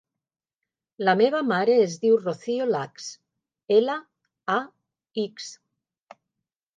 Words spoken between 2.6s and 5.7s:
Lax: ela, a, ics.